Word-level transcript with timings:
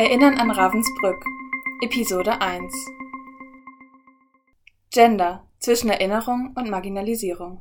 Erinnern 0.00 0.38
an 0.38 0.50
Ravensbrück 0.50 1.22
Episode 1.82 2.40
1 2.40 2.72
Gender 4.88 5.46
zwischen 5.58 5.90
Erinnerung 5.90 6.54
und 6.56 6.70
Marginalisierung 6.70 7.60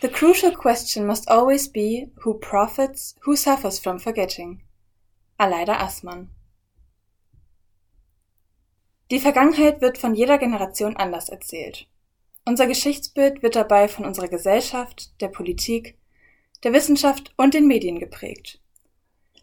The 0.00 0.08
crucial 0.08 0.52
question 0.52 1.04
must 1.04 1.28
always 1.28 1.68
be 1.68 2.12
who 2.22 2.34
profits, 2.34 3.16
who 3.24 3.34
suffers 3.34 3.80
from 3.80 3.98
forgetting. 3.98 4.62
Aleida 5.36 5.80
Assmann 5.80 6.30
Die 9.10 9.18
Vergangenheit 9.18 9.80
wird 9.80 9.98
von 9.98 10.14
jeder 10.14 10.38
Generation 10.38 10.96
anders 10.96 11.28
erzählt. 11.28 11.88
Unser 12.44 12.68
Geschichtsbild 12.68 13.42
wird 13.42 13.56
dabei 13.56 13.88
von 13.88 14.04
unserer 14.04 14.28
Gesellschaft, 14.28 15.20
der 15.20 15.26
Politik, 15.26 15.98
der 16.66 16.72
Wissenschaft 16.72 17.32
und 17.36 17.54
den 17.54 17.68
Medien 17.68 18.00
geprägt. 18.00 18.60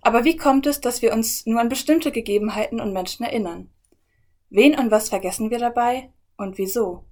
Aber 0.02 0.26
wie 0.26 0.36
kommt 0.36 0.68
es, 0.68 0.82
dass 0.82 1.02
wir 1.02 1.14
uns 1.14 1.46
nur 1.46 1.62
an 1.62 1.70
bestimmte 1.70 2.12
Gegebenheiten 2.12 2.82
und 2.82 2.92
Menschen 2.92 3.24
erinnern? 3.24 3.70
Wen 4.50 4.78
und 4.78 4.92
was 4.92 5.08
vergessen 5.08 5.50
wir 5.50 5.58
dabei 5.58 6.12
und 6.36 6.58
wieso? 6.58 7.06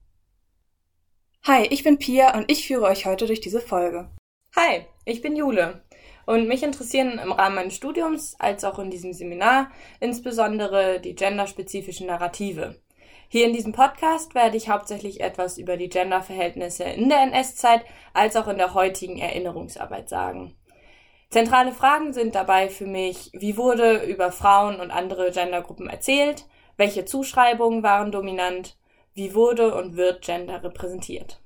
Hi, 1.44 1.66
ich 1.70 1.86
bin 1.86 1.98
Pia 1.98 2.38
und 2.38 2.52
ich 2.52 2.68
führe 2.68 2.88
euch 2.88 3.06
heute 3.06 3.26
durch 3.26 3.40
diese 3.40 3.62
Folge. 3.62 4.10
Hi, 4.58 4.86
ich 5.06 5.22
bin 5.22 5.38
Jule 5.38 5.82
und 6.26 6.46
mich 6.46 6.62
interessieren 6.62 7.18
im 7.18 7.32
Rahmen 7.32 7.56
meines 7.56 7.76
Studiums 7.76 8.36
als 8.38 8.66
auch 8.66 8.80
in 8.80 8.92
diesem 8.92 9.14
Seminar 9.14 9.72
insbesondere 10.02 11.00
die 11.00 11.16
genderspezifischen 11.16 12.08
Narrative. 12.08 12.82
Hier 13.34 13.46
in 13.46 13.54
diesem 13.54 13.72
Podcast 13.72 14.36
werde 14.36 14.58
ich 14.58 14.68
hauptsächlich 14.68 15.22
etwas 15.22 15.58
über 15.58 15.78
die 15.78 15.88
Genderverhältnisse 15.88 16.84
in 16.84 17.08
der 17.08 17.22
NS-Zeit 17.22 17.86
als 18.14 18.36
auch 18.36 18.50
in 18.50 18.58
der 18.58 18.74
heutigen 18.74 19.20
Erinnerungsarbeit 19.20 20.10
sagen. 20.10 20.54
Zentrale 21.30 21.72
Fragen 21.72 22.12
sind 22.12 22.36
dabei 22.36 22.68
für 22.68 22.86
mich, 22.86 23.30
wie 23.32 23.56
wurde 23.56 24.04
über 24.04 24.34
Frauen 24.34 24.82
und 24.82 24.92
andere 24.92 25.32
Gendergruppen 25.32 25.88
erzählt, 25.88 26.44
welche 26.76 27.06
Zuschreibungen 27.06 27.84
waren 27.84 28.12
dominant, 28.12 28.78
wie 29.14 29.34
wurde 29.34 29.76
und 29.76 29.96
wird 29.96 30.26
Gender 30.26 30.62
repräsentiert. 30.62 31.42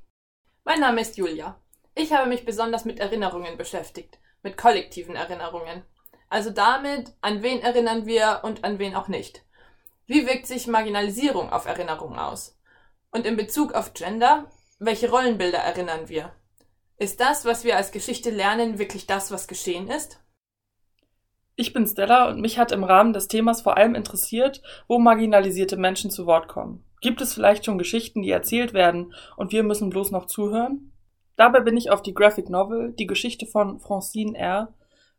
Mein 0.64 0.80
Name 0.80 1.02
ist 1.02 1.18
Julia. 1.18 1.62
Ich 1.94 2.12
habe 2.12 2.28
mich 2.28 2.46
besonders 2.46 2.86
mit 2.86 3.00
Erinnerungen 3.00 3.58
beschäftigt, 3.58 4.18
mit 4.42 4.58
kollektiven 4.58 5.16
Erinnerungen. 5.16 5.84
Also 6.30 6.50
damit, 6.50 7.14
an 7.22 7.44
wen 7.44 7.62
erinnern 7.62 8.08
wir 8.08 8.40
und 8.42 8.64
an 8.64 8.80
wen 8.80 8.96
auch 8.96 9.08
nicht. 9.08 9.45
Wie 10.08 10.28
wirkt 10.28 10.46
sich 10.46 10.68
Marginalisierung 10.68 11.52
auf 11.52 11.66
Erinnerungen 11.66 12.20
aus? 12.20 12.60
Und 13.12 13.26
in 13.26 13.38
Bezug 13.38 13.74
auf 13.74 13.94
Gender, 13.94 14.52
welche 14.78 15.10
Rollenbilder 15.10 15.58
erinnern 15.58 16.10
wir? 16.10 16.32
Ist 16.98 17.20
das, 17.20 17.44
was 17.44 17.64
wir 17.64 17.76
als 17.76 17.92
Geschichte 17.92 18.30
lernen, 18.30 18.78
wirklich 18.78 19.08
das, 19.08 19.32
was 19.32 19.48
geschehen 19.48 19.88
ist? 19.88 20.20
Ich 21.56 21.74
bin 21.74 21.88
Stella 21.88 22.30
und 22.30 22.40
mich 22.40 22.60
hat 22.60 22.72
im 22.72 22.84
Rahmen 22.84 23.14
des 23.14 23.28
Themas 23.28 23.62
vor 23.62 23.78
allem 23.78 23.96
interessiert, 23.96 24.62
wo 24.88 25.00
marginalisierte 25.00 25.78
Menschen 25.78 26.12
zu 26.12 26.26
Wort 26.26 26.48
kommen. 26.50 26.86
Gibt 27.02 27.22
es 27.22 27.34
vielleicht 27.34 27.66
schon 27.66 27.78
Geschichten, 27.78 28.22
die 28.22 28.30
erzählt 28.30 28.74
werden 28.74 29.14
und 29.38 29.52
wir 29.54 29.64
müssen 29.64 29.90
bloß 29.90 30.12
noch 30.12 30.28
zuhören? 30.28 30.92
Dabei 31.36 31.62
bin 31.62 31.78
ich 31.78 31.90
auf 31.90 32.02
die 32.02 32.14
Graphic 32.14 32.50
Novel 32.50 32.94
Die 32.94 33.08
Geschichte 33.08 33.46
von 33.46 33.80
Francine 33.80 34.38
R. 34.38 34.74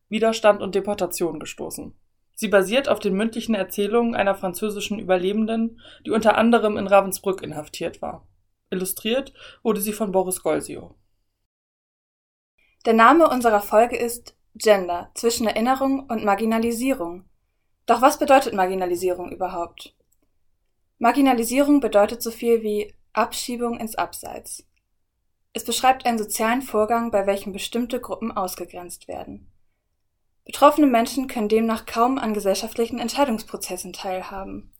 Widerstand 0.08 0.62
und 0.62 0.74
Deportation 0.74 1.40
gestoßen. 1.40 1.94
Sie 2.38 2.48
basiert 2.48 2.90
auf 2.90 3.00
den 3.00 3.14
mündlichen 3.14 3.54
Erzählungen 3.54 4.14
einer 4.14 4.34
französischen 4.34 4.98
Überlebenden, 4.98 5.80
die 6.04 6.10
unter 6.10 6.36
anderem 6.36 6.76
in 6.76 6.86
Ravensbrück 6.86 7.42
inhaftiert 7.42 8.02
war. 8.02 8.28
Illustriert 8.70 9.32
wurde 9.62 9.80
sie 9.80 9.94
von 9.94 10.12
Boris 10.12 10.42
Golsio. 10.42 10.94
Der 12.84 12.92
Name 12.92 13.28
unserer 13.30 13.62
Folge 13.62 13.96
ist 13.96 14.36
Gender 14.54 15.10
zwischen 15.14 15.46
Erinnerung 15.46 16.08
und 16.10 16.24
Marginalisierung. 16.24 17.24
Doch 17.86 18.02
was 18.02 18.18
bedeutet 18.18 18.52
Marginalisierung 18.52 19.32
überhaupt? 19.32 19.96
Marginalisierung 20.98 21.80
bedeutet 21.80 22.22
so 22.22 22.30
viel 22.30 22.62
wie 22.62 22.94
Abschiebung 23.14 23.80
ins 23.80 23.94
Abseits. 23.94 24.66
Es 25.54 25.64
beschreibt 25.64 26.04
einen 26.04 26.18
sozialen 26.18 26.60
Vorgang, 26.60 27.10
bei 27.10 27.26
welchem 27.26 27.54
bestimmte 27.54 27.98
Gruppen 27.98 28.30
ausgegrenzt 28.30 29.08
werden. 29.08 29.50
Betroffene 30.46 30.86
Menschen 30.86 31.26
können 31.26 31.48
demnach 31.48 31.86
kaum 31.86 32.18
an 32.18 32.32
gesellschaftlichen 32.32 33.00
Entscheidungsprozessen 33.00 33.92
teilhaben. 33.92 34.72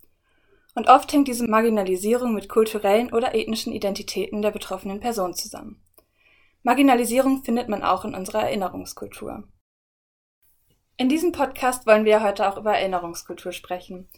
Und 0.77 0.89
oft 0.89 1.13
hängt 1.13 1.27
diese 1.27 1.49
Marginalisierung 1.49 2.35
mit 2.35 2.49
kulturellen 2.49 3.13
oder 3.13 3.35
ethnischen 3.35 3.73
Identitäten 3.73 4.43
der 4.43 4.53
betroffenen 4.53 5.01
Person 5.01 5.35
zusammen. 5.35 5.83
Marginalisierung 6.63 7.43
findet 7.43 7.69
man 7.69 7.83
auch 7.83 8.05
in 8.05 8.15
unserer 8.15 8.43
Erinnerungskultur. 8.43 9.45
In 10.97 11.09
diesem 11.09 11.33
Podcast 11.33 11.87
wollen 11.87 12.05
wir 12.05 12.23
heute 12.23 12.49
auch 12.49 12.57
über 12.57 12.75
Erinnerungskultur 12.77 13.53
sprechen. 13.53 14.09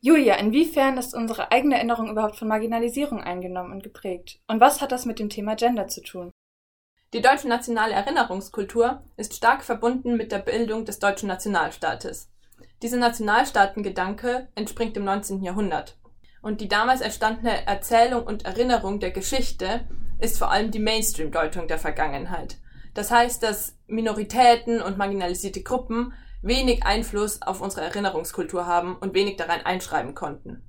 Julia, 0.00 0.34
inwiefern 0.34 0.98
ist 0.98 1.14
unsere 1.14 1.52
eigene 1.52 1.76
Erinnerung 1.76 2.10
überhaupt 2.10 2.36
von 2.36 2.48
Marginalisierung 2.48 3.20
eingenommen 3.20 3.72
und 3.72 3.82
geprägt? 3.82 4.40
Und 4.46 4.60
was 4.60 4.80
hat 4.80 4.92
das 4.92 5.06
mit 5.06 5.18
dem 5.18 5.30
Thema 5.30 5.54
Gender 5.54 5.88
zu 5.88 6.02
tun? 6.02 6.32
Die 7.14 7.20
deutsche 7.20 7.46
nationale 7.46 7.92
Erinnerungskultur 7.92 9.02
ist 9.18 9.34
stark 9.34 9.62
verbunden 9.62 10.16
mit 10.16 10.32
der 10.32 10.38
Bildung 10.38 10.86
des 10.86 10.98
deutschen 10.98 11.28
Nationalstaates. 11.28 12.30
Dieser 12.80 12.96
Nationalstaatengedanke 12.96 14.48
entspringt 14.54 14.96
im 14.96 15.04
19. 15.04 15.42
Jahrhundert. 15.42 15.98
Und 16.40 16.62
die 16.62 16.68
damals 16.68 17.02
entstandene 17.02 17.66
Erzählung 17.66 18.24
und 18.24 18.46
Erinnerung 18.46 18.98
der 18.98 19.10
Geschichte 19.10 19.86
ist 20.20 20.38
vor 20.38 20.50
allem 20.50 20.70
die 20.70 20.78
Mainstream-Deutung 20.78 21.68
der 21.68 21.78
Vergangenheit. 21.78 22.56
Das 22.94 23.10
heißt, 23.10 23.42
dass 23.42 23.76
Minoritäten 23.86 24.80
und 24.80 24.96
marginalisierte 24.96 25.62
Gruppen 25.62 26.14
wenig 26.40 26.86
Einfluss 26.86 27.42
auf 27.42 27.60
unsere 27.60 27.84
Erinnerungskultur 27.84 28.64
haben 28.64 28.96
und 28.96 29.12
wenig 29.12 29.36
daran 29.36 29.60
einschreiben 29.60 30.14
konnten. 30.14 30.62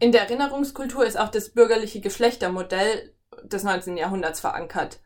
In 0.00 0.10
der 0.10 0.22
Erinnerungskultur 0.22 1.06
ist 1.06 1.18
auch 1.18 1.28
das 1.28 1.50
bürgerliche 1.50 2.00
Geschlechtermodell 2.00 3.14
des 3.44 3.62
19. 3.62 3.96
Jahrhunderts 3.96 4.40
verankert. 4.40 4.98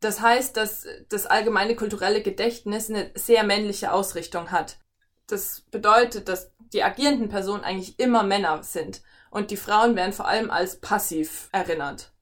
Das 0.00 0.20
heißt, 0.20 0.56
dass 0.56 0.86
das 1.08 1.26
allgemeine 1.26 1.76
kulturelle 1.76 2.22
Gedächtnis 2.22 2.90
eine 2.90 3.10
sehr 3.14 3.44
männliche 3.44 3.92
Ausrichtung 3.92 4.50
hat. 4.50 4.78
Das 5.26 5.60
bedeutet, 5.70 6.28
dass 6.28 6.52
die 6.72 6.82
agierenden 6.82 7.28
Personen 7.28 7.64
eigentlich 7.64 7.98
immer 7.98 8.22
Männer 8.22 8.62
sind 8.62 9.02
und 9.30 9.50
die 9.50 9.56
Frauen 9.56 9.96
werden 9.96 10.12
vor 10.12 10.26
allem 10.26 10.50
als 10.50 10.80
passiv 10.80 11.48
erinnert. 11.52 12.12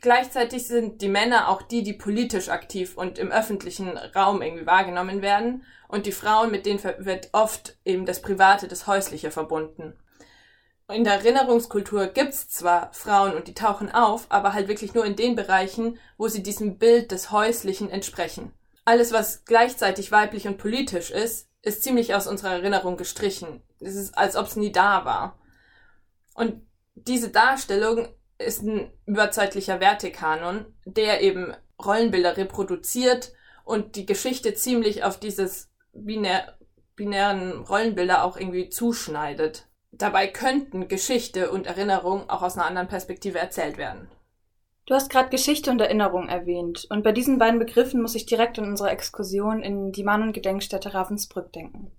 Gleichzeitig 0.00 0.66
sind 0.66 1.02
die 1.02 1.08
Männer 1.08 1.48
auch 1.48 1.62
die, 1.62 1.82
die 1.82 1.94
politisch 1.94 2.48
aktiv 2.48 2.96
und 2.96 3.18
im 3.18 3.32
öffentlichen 3.32 3.96
Raum 3.96 4.42
irgendwie 4.42 4.66
wahrgenommen 4.66 5.22
werden 5.22 5.64
und 5.88 6.06
die 6.06 6.12
Frauen, 6.12 6.50
mit 6.50 6.66
denen 6.66 6.82
wird 6.82 7.30
oft 7.32 7.78
eben 7.84 8.06
das 8.06 8.22
Private, 8.22 8.68
das 8.68 8.86
Häusliche 8.86 9.30
verbunden 9.30 9.98
in 10.88 11.04
der 11.04 11.14
Erinnerungskultur 11.14 12.06
gibt's 12.06 12.48
zwar 12.48 12.92
Frauen 12.92 13.34
und 13.34 13.48
die 13.48 13.54
tauchen 13.54 13.90
auf, 13.90 14.26
aber 14.28 14.52
halt 14.52 14.68
wirklich 14.68 14.94
nur 14.94 15.04
in 15.04 15.16
den 15.16 15.34
Bereichen, 15.34 15.98
wo 16.16 16.28
sie 16.28 16.42
diesem 16.42 16.78
Bild 16.78 17.10
des 17.10 17.30
Häuslichen 17.30 17.90
entsprechen. 17.90 18.52
Alles, 18.84 19.12
was 19.12 19.44
gleichzeitig 19.44 20.12
weiblich 20.12 20.46
und 20.46 20.58
politisch 20.58 21.10
ist, 21.10 21.48
ist 21.62 21.82
ziemlich 21.82 22.14
aus 22.14 22.28
unserer 22.28 22.52
Erinnerung 22.52 22.96
gestrichen. 22.96 23.62
Es 23.80 23.96
ist, 23.96 24.16
als 24.16 24.36
ob 24.36 24.46
es 24.46 24.54
nie 24.54 24.70
da 24.70 25.04
war. 25.04 25.38
Und 26.34 26.62
diese 26.94 27.30
Darstellung 27.30 28.08
ist 28.38 28.62
ein 28.62 28.92
überzeitlicher 29.06 29.80
Wertekanon, 29.80 30.66
der 30.84 31.22
eben 31.22 31.52
Rollenbilder 31.84 32.36
reproduziert 32.36 33.32
und 33.64 33.96
die 33.96 34.06
Geschichte 34.06 34.54
ziemlich 34.54 35.02
auf 35.02 35.18
dieses 35.18 35.68
binär, 35.92 36.56
binären 36.94 37.64
Rollenbilder 37.64 38.22
auch 38.22 38.36
irgendwie 38.36 38.68
zuschneidet. 38.68 39.65
Dabei 39.98 40.26
könnten 40.26 40.88
Geschichte 40.88 41.50
und 41.50 41.66
Erinnerung 41.66 42.28
auch 42.28 42.42
aus 42.42 42.56
einer 42.56 42.66
anderen 42.66 42.88
Perspektive 42.88 43.38
erzählt 43.38 43.78
werden. 43.78 44.10
Du 44.84 44.94
hast 44.94 45.10
gerade 45.10 45.30
Geschichte 45.30 45.70
und 45.70 45.80
Erinnerung 45.80 46.28
erwähnt, 46.28 46.86
und 46.90 47.02
bei 47.02 47.12
diesen 47.12 47.38
beiden 47.38 47.58
Begriffen 47.58 48.02
muss 48.02 48.14
ich 48.14 48.26
direkt 48.26 48.58
an 48.58 48.66
unsere 48.66 48.90
Exkursion 48.90 49.62
in 49.62 49.92
die 49.92 50.04
Mahn- 50.04 50.22
und 50.22 50.32
Gedenkstätte 50.32 50.94
Ravensbrück 50.94 51.52
denken. 51.52 51.90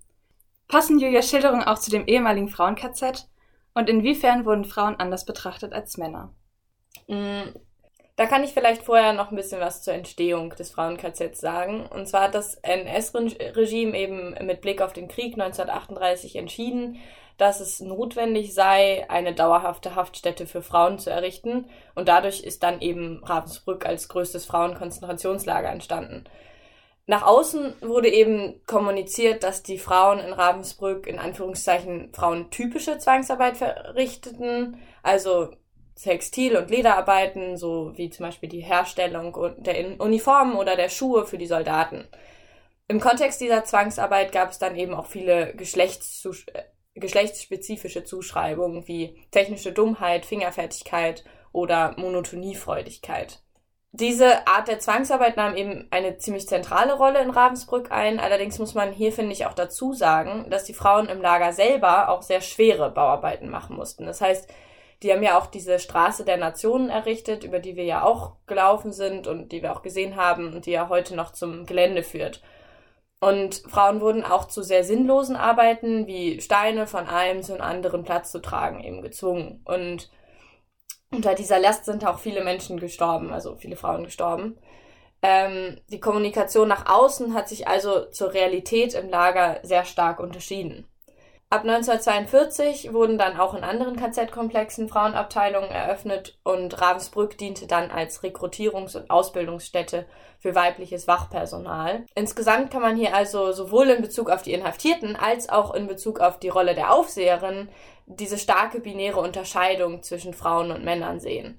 Passen 0.68 0.98
Julias 0.98 1.28
Schilderungen 1.28 1.64
auch 1.64 1.78
zu 1.78 1.90
dem 1.90 2.06
ehemaligen 2.06 2.48
Frauen-KZ? 2.48 3.28
Und 3.74 3.88
inwiefern 3.90 4.44
wurden 4.44 4.64
Frauen 4.64 4.96
anders 4.96 5.24
betrachtet 5.24 5.72
als 5.72 5.98
Männer? 5.98 6.32
Mm, 7.08 7.50
da 8.16 8.26
kann 8.26 8.42
ich 8.42 8.52
vielleicht 8.52 8.82
vorher 8.82 9.12
noch 9.12 9.30
ein 9.30 9.36
bisschen 9.36 9.60
was 9.60 9.82
zur 9.82 9.94
Entstehung 9.94 10.50
des 10.50 10.70
Frauen-KZ 10.70 11.36
sagen. 11.36 11.86
Und 11.86 12.08
zwar 12.08 12.22
hat 12.22 12.34
das 12.34 12.54
NS-Regime 12.56 13.96
eben 13.96 14.34
mit 14.46 14.60
Blick 14.60 14.80
auf 14.82 14.92
den 14.92 15.08
Krieg 15.08 15.34
1938 15.34 16.36
entschieden, 16.36 16.98
dass 17.38 17.60
es 17.60 17.80
notwendig 17.80 18.52
sei, 18.52 19.08
eine 19.08 19.32
dauerhafte 19.32 19.94
Haftstätte 19.94 20.46
für 20.46 20.60
Frauen 20.60 20.98
zu 20.98 21.10
errichten. 21.10 21.66
Und 21.94 22.08
dadurch 22.08 22.42
ist 22.42 22.62
dann 22.62 22.80
eben 22.80 23.22
Ravensbrück 23.24 23.86
als 23.86 24.08
größtes 24.08 24.44
Frauenkonzentrationslager 24.44 25.70
entstanden. 25.70 26.24
Nach 27.06 27.22
außen 27.22 27.74
wurde 27.80 28.08
eben 28.08 28.60
kommuniziert, 28.66 29.42
dass 29.42 29.62
die 29.62 29.78
Frauen 29.78 30.18
in 30.18 30.32
Ravensbrück 30.32 31.06
in 31.06 31.18
Anführungszeichen 31.18 32.12
frauentypische 32.12 32.98
Zwangsarbeit 32.98 33.56
verrichteten, 33.56 34.78
also 35.02 35.48
Textil- 35.94 36.56
und 36.56 36.70
Lederarbeiten, 36.70 37.56
so 37.56 37.92
wie 37.96 38.10
zum 38.10 38.26
Beispiel 38.26 38.48
die 38.48 38.60
Herstellung 38.60 39.34
der 39.58 40.00
Uniformen 40.00 40.56
oder 40.56 40.76
der 40.76 40.90
Schuhe 40.90 41.24
für 41.24 41.38
die 41.38 41.46
Soldaten. 41.46 42.06
Im 42.88 43.00
Kontext 43.00 43.40
dieser 43.40 43.64
Zwangsarbeit 43.64 44.32
gab 44.32 44.50
es 44.50 44.58
dann 44.58 44.76
eben 44.76 44.94
auch 44.94 45.06
viele 45.06 45.54
Geschlechtszus 45.54 46.46
äh, 46.48 46.62
geschlechtsspezifische 46.98 48.04
Zuschreibungen 48.04 48.86
wie 48.88 49.16
technische 49.30 49.72
Dummheit, 49.72 50.26
Fingerfertigkeit 50.26 51.24
oder 51.52 51.94
Monotoniefreudigkeit. 51.96 53.40
Diese 53.92 54.46
Art 54.46 54.68
der 54.68 54.80
Zwangsarbeit 54.80 55.36
nahm 55.36 55.56
eben 55.56 55.88
eine 55.90 56.18
ziemlich 56.18 56.46
zentrale 56.46 56.92
Rolle 56.92 57.22
in 57.22 57.30
Ravensbrück 57.30 57.90
ein. 57.90 58.20
Allerdings 58.20 58.58
muss 58.58 58.74
man 58.74 58.92
hier, 58.92 59.12
finde 59.12 59.32
ich, 59.32 59.46
auch 59.46 59.54
dazu 59.54 59.94
sagen, 59.94 60.50
dass 60.50 60.64
die 60.64 60.74
Frauen 60.74 61.08
im 61.08 61.22
Lager 61.22 61.52
selber 61.52 62.10
auch 62.10 62.22
sehr 62.22 62.42
schwere 62.42 62.90
Bauarbeiten 62.90 63.48
machen 63.48 63.76
mussten. 63.76 64.04
Das 64.04 64.20
heißt, 64.20 64.48
die 65.02 65.12
haben 65.12 65.22
ja 65.22 65.38
auch 65.38 65.46
diese 65.46 65.78
Straße 65.78 66.24
der 66.24 66.36
Nationen 66.36 66.90
errichtet, 66.90 67.44
über 67.44 67.60
die 67.60 67.76
wir 67.76 67.84
ja 67.84 68.02
auch 68.04 68.32
gelaufen 68.46 68.92
sind 68.92 69.26
und 69.26 69.52
die 69.52 69.62
wir 69.62 69.72
auch 69.72 69.82
gesehen 69.82 70.16
haben 70.16 70.52
und 70.52 70.66
die 70.66 70.72
ja 70.72 70.88
heute 70.88 71.16
noch 71.16 71.32
zum 71.32 71.64
Gelände 71.64 72.02
führt. 72.02 72.42
Und 73.20 73.56
Frauen 73.68 74.00
wurden 74.00 74.24
auch 74.24 74.46
zu 74.46 74.62
sehr 74.62 74.84
sinnlosen 74.84 75.34
Arbeiten 75.34 76.06
wie 76.06 76.40
Steine 76.40 76.86
von 76.86 77.06
einem 77.08 77.42
zu 77.42 77.52
einem 77.52 77.62
anderen 77.62 78.04
Platz 78.04 78.30
zu 78.30 78.40
tragen 78.40 78.80
eben 78.80 79.02
gezwungen. 79.02 79.60
Und 79.64 80.10
unter 81.10 81.34
dieser 81.34 81.58
Last 81.58 81.84
sind 81.84 82.06
auch 82.06 82.18
viele 82.20 82.44
Menschen 82.44 82.78
gestorben, 82.78 83.32
also 83.32 83.56
viele 83.56 83.76
Frauen 83.76 84.04
gestorben. 84.04 84.58
Ähm, 85.20 85.80
die 85.90 86.00
Kommunikation 86.00 86.68
nach 86.68 86.86
außen 86.88 87.34
hat 87.34 87.48
sich 87.48 87.66
also 87.66 88.04
zur 88.06 88.34
Realität 88.34 88.94
im 88.94 89.08
Lager 89.08 89.58
sehr 89.64 89.84
stark 89.84 90.20
unterschieden. 90.20 90.87
Ab 91.50 91.62
1942 91.62 92.92
wurden 92.92 93.16
dann 93.16 93.40
auch 93.40 93.54
in 93.54 93.64
anderen 93.64 93.96
KZ-Komplexen 93.96 94.86
Frauenabteilungen 94.86 95.70
eröffnet 95.70 96.38
und 96.44 96.78
Ravensbrück 96.78 97.38
diente 97.38 97.66
dann 97.66 97.90
als 97.90 98.22
Rekrutierungs- 98.22 98.98
und 98.98 99.08
Ausbildungsstätte 99.08 100.04
für 100.38 100.54
weibliches 100.54 101.08
Wachpersonal. 101.08 102.04
Insgesamt 102.14 102.70
kann 102.70 102.82
man 102.82 102.96
hier 102.96 103.14
also 103.14 103.52
sowohl 103.52 103.88
in 103.88 104.02
Bezug 104.02 104.28
auf 104.28 104.42
die 104.42 104.52
Inhaftierten 104.52 105.16
als 105.16 105.48
auch 105.48 105.72
in 105.72 105.86
Bezug 105.86 106.20
auf 106.20 106.38
die 106.38 106.50
Rolle 106.50 106.74
der 106.74 106.92
Aufseherin 106.92 107.70
diese 108.04 108.36
starke 108.36 108.80
binäre 108.80 109.20
Unterscheidung 109.20 110.02
zwischen 110.02 110.34
Frauen 110.34 110.70
und 110.70 110.84
Männern 110.84 111.18
sehen. 111.18 111.58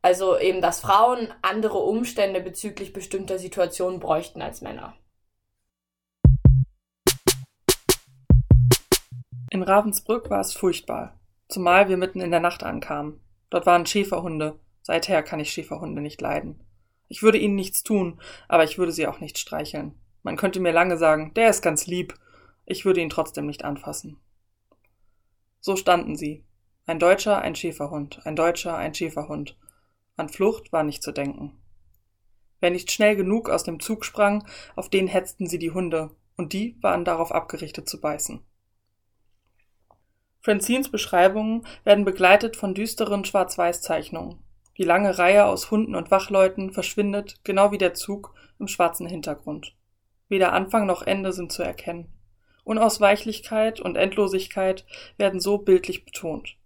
Also 0.00 0.38
eben, 0.38 0.60
dass 0.60 0.78
Frauen 0.78 1.34
andere 1.42 1.78
Umstände 1.78 2.40
bezüglich 2.40 2.92
bestimmter 2.92 3.40
Situationen 3.40 3.98
bräuchten 3.98 4.42
als 4.42 4.60
Männer. 4.60 4.94
In 9.54 9.62
Ravensbrück 9.62 10.30
war 10.30 10.40
es 10.40 10.52
furchtbar, 10.52 11.16
zumal 11.46 11.88
wir 11.88 11.96
mitten 11.96 12.20
in 12.20 12.32
der 12.32 12.40
Nacht 12.40 12.64
ankamen. 12.64 13.20
Dort 13.50 13.66
waren 13.66 13.86
Schäferhunde. 13.86 14.58
Seither 14.82 15.22
kann 15.22 15.38
ich 15.38 15.52
Schäferhunde 15.52 16.02
nicht 16.02 16.20
leiden. 16.20 16.64
Ich 17.06 17.22
würde 17.22 17.38
ihnen 17.38 17.54
nichts 17.54 17.84
tun, 17.84 18.20
aber 18.48 18.64
ich 18.64 18.78
würde 18.78 18.90
sie 18.90 19.06
auch 19.06 19.20
nicht 19.20 19.38
streicheln. 19.38 19.94
Man 20.24 20.36
könnte 20.36 20.58
mir 20.58 20.72
lange 20.72 20.98
sagen, 20.98 21.34
der 21.34 21.50
ist 21.50 21.62
ganz 21.62 21.86
lieb. 21.86 22.18
Ich 22.66 22.84
würde 22.84 23.00
ihn 23.00 23.10
trotzdem 23.10 23.46
nicht 23.46 23.64
anfassen. 23.64 24.18
So 25.60 25.76
standen 25.76 26.16
sie. 26.16 26.44
Ein 26.86 26.98
Deutscher, 26.98 27.40
ein 27.40 27.54
Schäferhund, 27.54 28.26
ein 28.26 28.34
Deutscher, 28.34 28.76
ein 28.76 28.92
Schäferhund. 28.92 29.56
An 30.16 30.28
Flucht 30.28 30.72
war 30.72 30.82
nicht 30.82 31.04
zu 31.04 31.12
denken. 31.12 31.52
Wer 32.58 32.70
nicht 32.70 32.90
schnell 32.90 33.14
genug 33.14 33.48
aus 33.48 33.62
dem 33.62 33.78
Zug 33.78 34.04
sprang, 34.04 34.48
auf 34.74 34.88
den 34.88 35.06
hetzten 35.06 35.46
sie 35.46 35.60
die 35.60 35.70
Hunde, 35.70 36.10
und 36.36 36.52
die 36.52 36.76
waren 36.82 37.04
darauf 37.04 37.30
abgerichtet 37.30 37.88
zu 37.88 38.00
beißen. 38.00 38.44
Francines 40.44 40.90
Beschreibungen 40.90 41.66
werden 41.84 42.04
begleitet 42.04 42.56
von 42.56 42.74
düsteren 42.74 43.24
Schwarz-Weiß-Zeichnungen. 43.24 44.40
Die 44.76 44.82
lange 44.82 45.16
Reihe 45.16 45.46
aus 45.46 45.70
Hunden 45.70 45.94
und 45.94 46.10
Wachleuten 46.10 46.70
verschwindet, 46.70 47.36
genau 47.44 47.72
wie 47.72 47.78
der 47.78 47.94
Zug, 47.94 48.34
im 48.58 48.68
schwarzen 48.68 49.06
Hintergrund. 49.06 49.74
Weder 50.28 50.52
Anfang 50.52 50.84
noch 50.84 51.00
Ende 51.00 51.32
sind 51.32 51.50
zu 51.50 51.62
erkennen. 51.62 52.12
Unausweichlichkeit 52.62 53.80
und 53.80 53.96
Endlosigkeit 53.96 54.84
werden 55.16 55.40
so 55.40 55.56
bildlich 55.56 56.04
betont. 56.04 56.58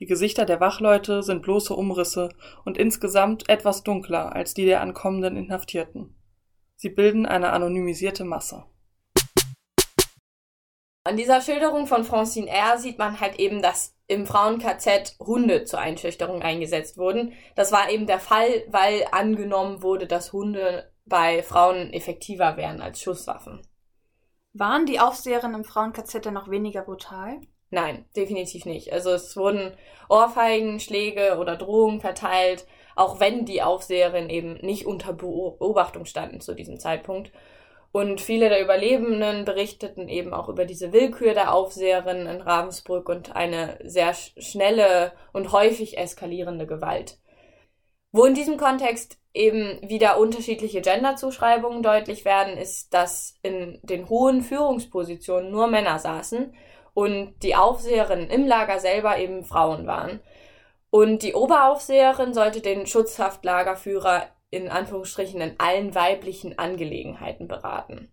Die 0.00 0.06
Gesichter 0.06 0.44
der 0.44 0.58
Wachleute 0.58 1.22
sind 1.22 1.42
bloße 1.42 1.74
Umrisse 1.76 2.30
und 2.64 2.76
insgesamt 2.76 3.48
etwas 3.48 3.84
dunkler 3.84 4.34
als 4.34 4.52
die 4.52 4.64
der 4.64 4.80
ankommenden 4.80 5.36
Inhaftierten. 5.36 6.16
Sie 6.74 6.88
bilden 6.88 7.26
eine 7.26 7.52
anonymisierte 7.52 8.24
Masse. 8.24 8.64
An 11.04 11.16
dieser 11.16 11.40
Schilderung 11.40 11.88
von 11.88 12.04
Francine 12.04 12.48
R. 12.48 12.78
sieht 12.78 12.98
man 12.98 13.18
halt 13.18 13.40
eben, 13.40 13.60
dass 13.60 13.96
im 14.06 14.24
Frauen-KZ 14.24 15.16
Hunde 15.18 15.64
zur 15.64 15.80
Einschüchterung 15.80 16.42
eingesetzt 16.42 16.96
wurden. 16.96 17.32
Das 17.56 17.72
war 17.72 17.90
eben 17.90 18.06
der 18.06 18.20
Fall, 18.20 18.64
weil 18.68 19.06
angenommen 19.10 19.82
wurde, 19.82 20.06
dass 20.06 20.32
Hunde 20.32 20.92
bei 21.04 21.42
Frauen 21.42 21.92
effektiver 21.92 22.56
wären 22.56 22.80
als 22.80 23.00
Schusswaffen. 23.00 23.66
Waren 24.52 24.86
die 24.86 25.00
Aufseherinnen 25.00 25.56
im 25.56 25.64
Frauen-KZ 25.64 26.24
denn 26.24 26.34
noch 26.34 26.48
weniger 26.48 26.82
brutal? 26.82 27.40
Nein, 27.70 28.04
definitiv 28.14 28.66
nicht. 28.66 28.92
Also 28.92 29.10
es 29.10 29.36
wurden 29.36 29.72
Ohrfeigen, 30.08 30.78
Schläge 30.78 31.38
oder 31.38 31.56
Drohungen 31.56 32.00
verteilt, 32.00 32.66
auch 32.94 33.18
wenn 33.18 33.46
die 33.46 33.62
Aufseherinnen 33.62 34.30
eben 34.30 34.54
nicht 34.58 34.86
unter 34.86 35.14
Beobachtung 35.14 36.04
standen 36.04 36.40
zu 36.40 36.54
diesem 36.54 36.78
Zeitpunkt. 36.78 37.32
Und 37.92 38.22
viele 38.22 38.48
der 38.48 38.62
Überlebenden 38.62 39.44
berichteten 39.44 40.08
eben 40.08 40.32
auch 40.32 40.48
über 40.48 40.64
diese 40.64 40.94
Willkür 40.94 41.34
der 41.34 41.52
Aufseherin 41.54 42.26
in 42.26 42.40
Ravensbrück 42.40 43.08
und 43.10 43.36
eine 43.36 43.78
sehr 43.84 44.14
schnelle 44.14 45.12
und 45.34 45.52
häufig 45.52 45.98
eskalierende 45.98 46.66
Gewalt. 46.66 47.18
Wo 48.10 48.24
in 48.24 48.34
diesem 48.34 48.56
Kontext 48.56 49.18
eben 49.34 49.78
wieder 49.86 50.18
unterschiedliche 50.18 50.80
Genderzuschreibungen 50.80 51.82
deutlich 51.82 52.24
werden, 52.24 52.56
ist, 52.56 52.92
dass 52.94 53.34
in 53.42 53.78
den 53.82 54.08
hohen 54.08 54.42
Führungspositionen 54.42 55.50
nur 55.50 55.66
Männer 55.66 55.98
saßen 55.98 56.54
und 56.94 57.34
die 57.42 57.56
Aufseherinnen 57.56 58.30
im 58.30 58.46
Lager 58.46 58.80
selber 58.80 59.18
eben 59.18 59.44
Frauen 59.44 59.86
waren. 59.86 60.20
Und 60.90 61.22
die 61.22 61.34
Oberaufseherin 61.34 62.34
sollte 62.34 62.60
den 62.60 62.86
Schutzhaftlagerführer 62.86 64.26
in 64.52 64.68
Anführungsstrichen 64.68 65.40
in 65.40 65.54
allen 65.58 65.94
weiblichen 65.94 66.58
Angelegenheiten 66.58 67.48
beraten. 67.48 68.12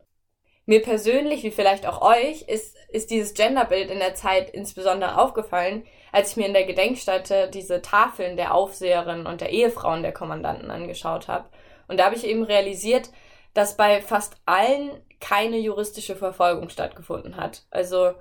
Mir 0.66 0.82
persönlich, 0.82 1.44
wie 1.44 1.52
vielleicht 1.52 1.86
auch 1.86 2.02
euch, 2.02 2.44
ist, 2.44 2.78
ist 2.90 3.12
dieses 3.12 3.34
Genderbild 3.34 3.92
in 3.92 4.00
der 4.00 4.16
Zeit 4.16 4.50
insbesondere 4.50 5.20
aufgefallen, 5.20 5.86
als 6.14 6.32
ich 6.32 6.38
mir 6.38 6.46
in 6.46 6.54
der 6.54 6.66
Gedenkstätte 6.66 7.50
diese 7.54 7.82
Tafeln 7.82 8.38
der 8.38 8.54
Aufseherin 8.54 9.26
und 9.26 9.42
der 9.42 9.50
Ehefrauen 9.50 10.02
der 10.02 10.14
Kommandanten 10.14 10.72
angeschaut 10.72 11.28
habe. 11.28 11.50
Und 11.88 12.00
da 12.00 12.06
habe 12.06 12.16
ich 12.16 12.26
eben 12.26 12.44
realisiert, 12.44 13.10
dass 13.54 13.76
bei 13.76 14.02
fast 14.02 14.38
allen 14.46 14.92
keine 15.20 15.58
juristische 15.58 16.16
Verfolgung 16.16 16.70
stattgefunden 16.70 17.36
hat. 17.36 17.64
Also 17.70 18.14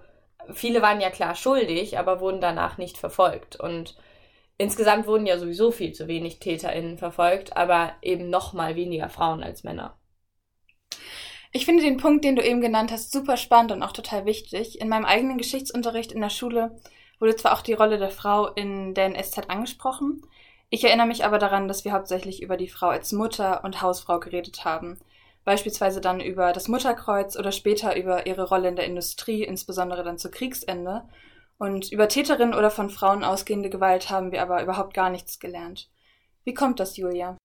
viele 0.52 0.82
waren 0.82 1.00
ja 1.00 1.10
klar 1.10 1.36
schuldig, 1.36 1.98
aber 1.98 2.20
wurden 2.20 2.40
danach 2.40 2.78
nicht 2.78 2.98
verfolgt. 2.98 3.60
Und 3.60 3.96
Insgesamt 4.58 5.06
wurden 5.06 5.26
ja 5.26 5.38
sowieso 5.38 5.70
viel 5.70 5.92
zu 5.92 6.08
wenig 6.08 6.40
TäterInnen 6.40 6.98
verfolgt, 6.98 7.56
aber 7.56 7.94
eben 8.02 8.28
noch 8.28 8.52
mal 8.52 8.76
weniger 8.76 9.08
Frauen 9.08 9.42
als 9.42 9.64
Männer. 9.64 9.96
Ich 11.52 11.64
finde 11.64 11.82
den 11.82 11.96
Punkt, 11.96 12.24
den 12.24 12.36
du 12.36 12.42
eben 12.42 12.60
genannt 12.60 12.92
hast, 12.92 13.10
super 13.10 13.36
spannend 13.36 13.72
und 13.72 13.82
auch 13.82 13.92
total 13.92 14.26
wichtig. 14.26 14.80
In 14.80 14.88
meinem 14.88 15.06
eigenen 15.06 15.38
Geschichtsunterricht 15.38 16.12
in 16.12 16.20
der 16.20 16.28
Schule 16.28 16.78
wurde 17.18 17.36
zwar 17.36 17.54
auch 17.54 17.62
die 17.62 17.72
Rolle 17.72 17.98
der 17.98 18.10
Frau 18.10 18.48
in 18.48 18.92
der 18.92 19.06
NSZ 19.06 19.48
angesprochen, 19.48 20.22
ich 20.70 20.84
erinnere 20.84 21.06
mich 21.06 21.24
aber 21.24 21.38
daran, 21.38 21.66
dass 21.66 21.86
wir 21.86 21.92
hauptsächlich 21.92 22.42
über 22.42 22.58
die 22.58 22.68
Frau 22.68 22.88
als 22.88 23.12
Mutter 23.12 23.64
und 23.64 23.80
Hausfrau 23.80 24.20
geredet 24.20 24.66
haben. 24.66 24.98
Beispielsweise 25.44 26.02
dann 26.02 26.20
über 26.20 26.52
das 26.52 26.68
Mutterkreuz 26.68 27.38
oder 27.38 27.52
später 27.52 27.96
über 27.96 28.26
ihre 28.26 28.46
Rolle 28.46 28.68
in 28.68 28.76
der 28.76 28.84
Industrie, 28.84 29.44
insbesondere 29.44 30.04
dann 30.04 30.18
zu 30.18 30.30
Kriegsende. 30.30 31.04
Und 31.58 31.90
über 31.90 32.08
Täterinnen 32.08 32.54
oder 32.54 32.70
von 32.70 32.88
Frauen 32.88 33.24
ausgehende 33.24 33.68
Gewalt 33.68 34.10
haben 34.10 34.32
wir 34.32 34.42
aber 34.42 34.62
überhaupt 34.62 34.94
gar 34.94 35.10
nichts 35.10 35.40
gelernt. 35.40 35.90
Wie 36.44 36.54
kommt 36.54 36.80
das, 36.80 36.96
Julia? 36.96 37.36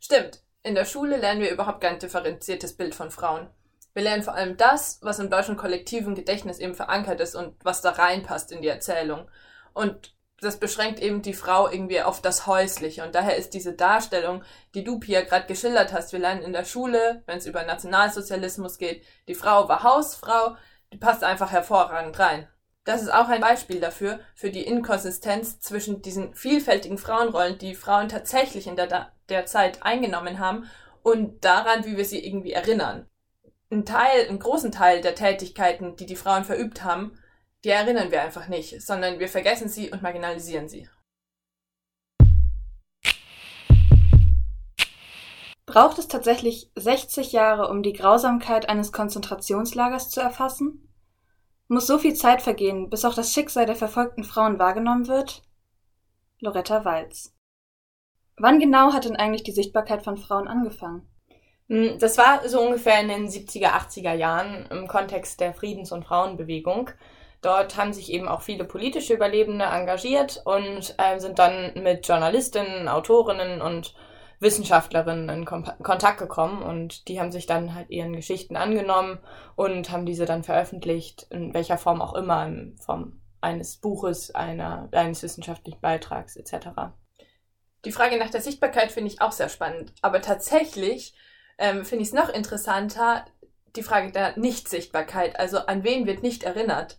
Stimmt. 0.00 0.42
In 0.62 0.74
der 0.74 0.84
Schule 0.84 1.16
lernen 1.16 1.40
wir 1.40 1.50
überhaupt 1.50 1.80
kein 1.80 1.98
differenziertes 1.98 2.76
Bild 2.76 2.94
von 2.94 3.10
Frauen. 3.10 3.48
Wir 3.94 4.02
lernen 4.02 4.22
vor 4.22 4.34
allem 4.34 4.56
das, 4.56 4.98
was 5.02 5.18
im 5.18 5.30
deutschen 5.30 5.56
kollektiven 5.56 6.14
Gedächtnis 6.14 6.58
eben 6.58 6.74
verankert 6.74 7.20
ist 7.20 7.34
und 7.34 7.56
was 7.64 7.80
da 7.80 7.90
reinpasst 7.90 8.52
in 8.52 8.62
die 8.62 8.68
Erzählung. 8.68 9.28
Und 9.72 10.14
das 10.40 10.58
beschränkt 10.58 11.00
eben 11.00 11.22
die 11.22 11.34
Frau 11.34 11.68
irgendwie 11.68 12.02
auf 12.02 12.20
das 12.22 12.46
Häusliche. 12.46 13.04
Und 13.04 13.14
daher 13.14 13.36
ist 13.36 13.54
diese 13.54 13.74
Darstellung, 13.74 14.42
die 14.74 14.84
du, 14.84 14.98
Pia, 14.98 15.22
gerade 15.22 15.46
geschildert 15.46 15.92
hast, 15.92 16.12
wir 16.12 16.20
lernen 16.20 16.42
in 16.42 16.52
der 16.52 16.64
Schule, 16.64 17.22
wenn 17.26 17.38
es 17.38 17.46
über 17.46 17.64
Nationalsozialismus 17.64 18.78
geht, 18.78 19.04
die 19.28 19.34
Frau 19.34 19.68
war 19.68 19.82
Hausfrau, 19.82 20.56
die 20.92 20.98
passt 20.98 21.24
einfach 21.24 21.52
hervorragend 21.52 22.18
rein. 22.18 22.48
Das 22.84 23.02
ist 23.02 23.12
auch 23.12 23.28
ein 23.28 23.42
Beispiel 23.42 23.78
dafür, 23.78 24.20
für 24.34 24.50
die 24.50 24.62
Inkonsistenz 24.62 25.60
zwischen 25.60 26.00
diesen 26.00 26.34
vielfältigen 26.34 26.96
Frauenrollen, 26.96 27.58
die 27.58 27.74
Frauen 27.74 28.08
tatsächlich 28.08 28.66
in 28.66 28.76
der, 28.76 29.12
der 29.28 29.46
Zeit 29.46 29.82
eingenommen 29.82 30.38
haben 30.38 30.68
und 31.02 31.44
daran, 31.44 31.84
wie 31.84 31.96
wir 31.96 32.06
sie 32.06 32.24
irgendwie 32.24 32.52
erinnern. 32.52 33.06
Ein 33.70 33.84
Teil, 33.84 34.26
einen 34.28 34.38
großen 34.38 34.72
Teil 34.72 35.02
der 35.02 35.14
Tätigkeiten, 35.14 35.96
die 35.96 36.06
die 36.06 36.16
Frauen 36.16 36.44
verübt 36.44 36.82
haben, 36.82 37.18
die 37.64 37.68
erinnern 37.68 38.10
wir 38.10 38.22
einfach 38.22 38.48
nicht, 38.48 38.80
sondern 38.80 39.18
wir 39.18 39.28
vergessen 39.28 39.68
sie 39.68 39.90
und 39.90 40.02
marginalisieren 40.02 40.68
sie. 40.68 40.88
Braucht 45.66 45.98
es 45.98 46.08
tatsächlich 46.08 46.72
60 46.74 47.30
Jahre, 47.30 47.68
um 47.68 47.82
die 47.82 47.92
Grausamkeit 47.92 48.68
eines 48.68 48.90
Konzentrationslagers 48.90 50.10
zu 50.10 50.20
erfassen? 50.20 50.89
Muss 51.72 51.86
so 51.86 51.98
viel 51.98 52.14
Zeit 52.14 52.42
vergehen, 52.42 52.90
bis 52.90 53.04
auch 53.04 53.14
das 53.14 53.32
Schicksal 53.32 53.64
der 53.64 53.76
verfolgten 53.76 54.24
Frauen 54.24 54.58
wahrgenommen 54.58 55.06
wird? 55.06 55.42
Loretta 56.40 56.84
Walz. 56.84 57.32
Wann 58.36 58.58
genau 58.58 58.92
hat 58.92 59.04
denn 59.04 59.14
eigentlich 59.14 59.44
die 59.44 59.52
Sichtbarkeit 59.52 60.02
von 60.02 60.16
Frauen 60.16 60.48
angefangen? 60.48 61.08
Hm, 61.68 61.96
das 62.00 62.18
war 62.18 62.48
so 62.48 62.60
ungefähr 62.60 63.00
in 63.00 63.06
den 63.06 63.28
70er, 63.28 63.68
80er 63.68 64.14
Jahren 64.14 64.66
im 64.72 64.88
Kontext 64.88 65.38
der 65.38 65.54
Friedens- 65.54 65.92
und 65.92 66.04
Frauenbewegung. 66.04 66.90
Dort 67.40 67.76
haben 67.76 67.92
sich 67.92 68.12
eben 68.12 68.26
auch 68.26 68.40
viele 68.40 68.64
politische 68.64 69.14
Überlebende 69.14 69.66
engagiert 69.66 70.42
und 70.44 70.96
äh, 70.98 71.20
sind 71.20 71.38
dann 71.38 71.72
mit 71.76 72.08
Journalistinnen, 72.08 72.88
Autorinnen 72.88 73.62
und 73.62 73.94
Wissenschaftlerinnen 74.40 75.28
in 75.28 75.44
Kontakt 75.44 76.18
gekommen 76.18 76.62
und 76.62 77.08
die 77.08 77.20
haben 77.20 77.30
sich 77.30 77.46
dann 77.46 77.74
halt 77.74 77.90
ihren 77.90 78.16
Geschichten 78.16 78.56
angenommen 78.56 79.18
und 79.54 79.90
haben 79.90 80.06
diese 80.06 80.24
dann 80.24 80.44
veröffentlicht, 80.44 81.26
in 81.30 81.52
welcher 81.52 81.76
Form 81.76 82.00
auch 82.00 82.14
immer, 82.14 82.46
in 82.46 82.76
Form 82.78 83.20
eines 83.42 83.76
Buches, 83.76 84.34
einer, 84.34 84.88
eines 84.92 85.22
wissenschaftlichen 85.22 85.80
Beitrags 85.80 86.36
etc. 86.36 86.68
Die 87.84 87.92
Frage 87.92 88.18
nach 88.18 88.30
der 88.30 88.40
Sichtbarkeit 88.40 88.92
finde 88.92 89.10
ich 89.10 89.20
auch 89.20 89.32
sehr 89.32 89.50
spannend, 89.50 89.92
aber 90.00 90.22
tatsächlich 90.22 91.14
ähm, 91.58 91.84
finde 91.84 92.02
ich 92.02 92.08
es 92.08 92.14
noch 92.14 92.30
interessanter, 92.30 93.26
die 93.76 93.82
Frage 93.82 94.10
der 94.10 94.38
Nichtsichtbarkeit, 94.38 95.38
also 95.38 95.58
an 95.58 95.84
wen 95.84 96.06
wird 96.06 96.22
nicht 96.22 96.44
erinnert. 96.44 96.98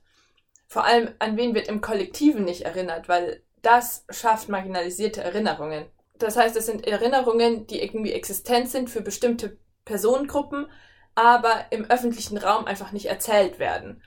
Vor 0.68 0.86
allem 0.86 1.10
an 1.20 1.38
wen 1.38 1.56
wird 1.56 1.68
im 1.68 1.82
Kollektiven 1.82 2.46
nicht 2.46 2.62
erinnert, 2.62 3.10
weil 3.10 3.44
das 3.62 4.06
schafft 4.10 4.48
marginalisierte 4.48 5.22
Erinnerungen. 5.24 5.86
Das 6.22 6.38
heißt, 6.38 6.56
es 6.56 6.66
sind 6.66 6.88
Erinnerungen, 6.88 7.68
die 7.68 7.82
irgendwie 7.82 8.14
existent 8.14 8.70
sind 8.70 8.90
für 8.90 9.02
bestimmte 9.02 9.58
Personengruppen, 9.86 10.68
aber 11.16 11.66
im 11.72 11.90
öffentlichen 11.90 12.38
Raum 12.38 12.66
einfach 12.66 12.92
nicht 12.92 13.08
erzählt 13.08 13.60
werden. 13.60 14.02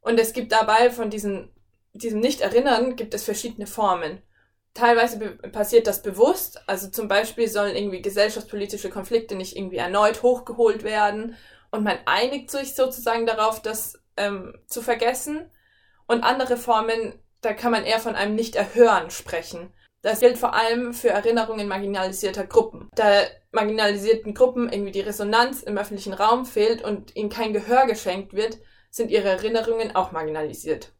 Und 0.00 0.18
es 0.20 0.32
gibt 0.32 0.52
dabei 0.52 0.90
von 0.90 1.10
diesen, 1.10 1.50
diesem 1.92 2.20
Nicht-Erinnern 2.20 2.96
gibt 2.96 3.14
es 3.14 3.24
verschiedene 3.24 3.66
Formen. 3.66 4.22
Teilweise 4.74 5.18
passiert 5.52 5.86
das 5.86 6.02
bewusst, 6.02 6.62
also 6.68 6.88
zum 6.88 7.08
Beispiel 7.08 7.48
sollen 7.48 7.74
irgendwie 7.74 8.02
gesellschaftspolitische 8.02 8.90
Konflikte 8.90 9.34
nicht 9.34 9.56
irgendwie 9.56 9.78
erneut 9.78 10.22
hochgeholt 10.22 10.82
werden 10.82 11.36
und 11.70 11.82
man 11.82 11.98
einigt 12.04 12.50
sich 12.50 12.74
sozusagen 12.74 13.26
darauf, 13.26 13.60
das 13.62 13.98
ähm, 14.16 14.54
zu 14.66 14.82
vergessen. 14.82 15.50
Und 16.06 16.22
andere 16.22 16.56
Formen, 16.56 17.14
da 17.40 17.52
kann 17.52 17.72
man 17.72 17.84
eher 17.84 17.98
von 17.98 18.14
einem 18.14 18.34
Nicht-Erhören 18.34 19.10
sprechen. 19.10 19.72
Das 20.06 20.20
gilt 20.20 20.38
vor 20.38 20.54
allem 20.54 20.94
für 20.94 21.08
Erinnerungen 21.08 21.66
marginalisierter 21.66 22.46
Gruppen. 22.46 22.88
Da 22.94 23.22
marginalisierten 23.50 24.34
Gruppen 24.34 24.72
irgendwie 24.72 24.92
die 24.92 25.00
Resonanz 25.00 25.64
im 25.64 25.76
öffentlichen 25.76 26.12
Raum 26.12 26.46
fehlt 26.46 26.80
und 26.80 27.16
ihnen 27.16 27.28
kein 27.28 27.52
Gehör 27.52 27.86
geschenkt 27.86 28.32
wird, 28.32 28.58
sind 28.88 29.10
ihre 29.10 29.30
Erinnerungen 29.30 29.96
auch 29.96 30.12
marginalisiert. 30.12 30.92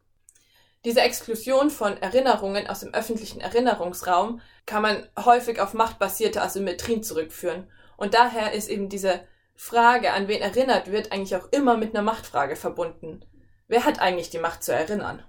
Diese 0.85 1.03
Exklusion 1.03 1.71
von 1.71 1.97
Erinnerungen 2.03 2.67
aus 2.67 2.81
dem 2.81 2.95
öffentlichen 2.95 3.41
Erinnerungsraum 3.41 4.41
kann 4.67 4.83
man 4.83 5.09
häufig 5.25 5.61
auf 5.61 5.73
machtbasierte 5.73 6.43
Asymmetrien 6.43 7.05
zurückführen. 7.05 7.71
Und 7.97 8.15
daher 8.15 8.55
ist 8.55 8.69
eben 8.69 8.89
diese 8.89 9.21
Frage, 9.55 10.15
an 10.15 10.27
wen 10.27 10.43
erinnert 10.43 10.91
wird, 10.91 11.13
eigentlich 11.13 11.37
auch 11.37 11.47
immer 11.53 11.77
mit 11.77 11.95
einer 11.95 12.03
Machtfrage 12.03 12.57
verbunden. 12.57 13.25
Wer 13.69 13.85
hat 13.85 14.01
eigentlich 14.01 14.31
die 14.31 14.41
Macht 14.41 14.65
zu 14.65 14.73
erinnern? 14.73 15.23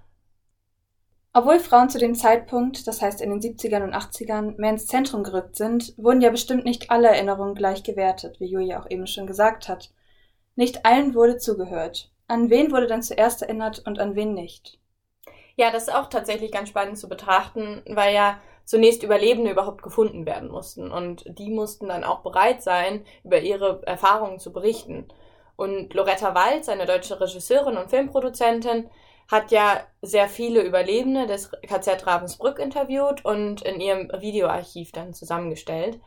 Obwohl 1.38 1.60
Frauen 1.60 1.88
zu 1.88 1.98
dem 1.98 2.16
Zeitpunkt, 2.16 2.88
das 2.88 3.00
heißt 3.00 3.20
in 3.20 3.30
den 3.30 3.40
70ern 3.40 3.84
und 3.84 3.94
80ern, 3.94 4.56
mehr 4.56 4.70
ins 4.70 4.88
Zentrum 4.88 5.22
gerückt 5.22 5.54
sind, 5.54 5.94
wurden 5.96 6.20
ja 6.20 6.30
bestimmt 6.30 6.64
nicht 6.64 6.90
alle 6.90 7.06
Erinnerungen 7.06 7.54
gleich 7.54 7.84
gewertet, 7.84 8.40
wie 8.40 8.50
Julia 8.50 8.82
auch 8.82 8.90
eben 8.90 9.06
schon 9.06 9.28
gesagt 9.28 9.68
hat. 9.68 9.92
Nicht 10.56 10.84
allen 10.84 11.14
wurde 11.14 11.36
zugehört. 11.36 12.10
An 12.26 12.50
wen 12.50 12.72
wurde 12.72 12.88
dann 12.88 13.04
zuerst 13.04 13.42
erinnert 13.42 13.86
und 13.86 14.00
an 14.00 14.16
wen 14.16 14.34
nicht? 14.34 14.80
Ja, 15.54 15.70
das 15.70 15.84
ist 15.84 15.94
auch 15.94 16.08
tatsächlich 16.08 16.50
ganz 16.50 16.70
spannend 16.70 16.98
zu 16.98 17.08
betrachten, 17.08 17.82
weil 17.86 18.12
ja 18.12 18.40
zunächst 18.64 19.04
Überlebende 19.04 19.52
überhaupt 19.52 19.84
gefunden 19.84 20.26
werden 20.26 20.50
mussten. 20.50 20.90
Und 20.90 21.22
die 21.38 21.50
mussten 21.50 21.86
dann 21.86 22.02
auch 22.02 22.22
bereit 22.22 22.64
sein, 22.64 23.04
über 23.22 23.38
ihre 23.38 23.80
Erfahrungen 23.86 24.40
zu 24.40 24.52
berichten. 24.52 25.06
Und 25.54 25.94
Loretta 25.94 26.34
Walz, 26.34 26.68
eine 26.68 26.86
deutsche 26.86 27.20
Regisseurin 27.20 27.76
und 27.76 27.90
Filmproduzentin, 27.90 28.90
hat 29.28 29.50
ja 29.50 29.80
sehr 30.00 30.28
viele 30.28 30.62
Überlebende 30.62 31.26
des 31.26 31.50
KZ 31.50 32.06
Ravensbrück 32.06 32.58
interviewt 32.58 33.24
und 33.24 33.62
in 33.62 33.80
ihrem 33.80 34.10
Videoarchiv 34.18 34.92
dann 34.92 35.12
zusammengestellt. 35.12 36.00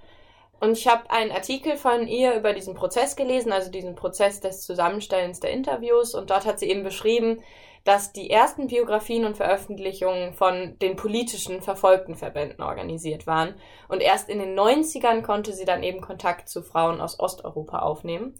Und 0.59 0.77
ich 0.77 0.87
habe 0.87 1.09
einen 1.09 1.31
Artikel 1.31 1.75
von 1.75 2.07
ihr 2.07 2.35
über 2.35 2.53
diesen 2.53 2.75
Prozess 2.75 3.15
gelesen, 3.15 3.51
also 3.51 3.71
diesen 3.71 3.95
Prozess 3.95 4.41
des 4.41 4.61
Zusammenstellens 4.61 5.39
der 5.39 5.51
Interviews. 5.51 6.13
Und 6.13 6.29
dort 6.29 6.45
hat 6.45 6.59
sie 6.59 6.69
eben 6.69 6.83
beschrieben, 6.83 7.41
dass 7.83 8.13
die 8.13 8.29
ersten 8.29 8.67
Biografien 8.67 9.25
und 9.25 9.37
Veröffentlichungen 9.37 10.33
von 10.33 10.77
den 10.79 10.95
politischen 10.95 11.61
verfolgten 11.61 12.15
Verbänden 12.15 12.63
organisiert 12.63 13.25
waren. 13.25 13.55
Und 13.87 14.01
erst 14.01 14.29
in 14.29 14.37
den 14.37 14.57
90ern 14.57 15.23
konnte 15.23 15.53
sie 15.53 15.65
dann 15.65 15.81
eben 15.81 16.01
Kontakt 16.01 16.47
zu 16.47 16.61
Frauen 16.61 17.01
aus 17.01 17.19
Osteuropa 17.19 17.79
aufnehmen. 17.79 18.39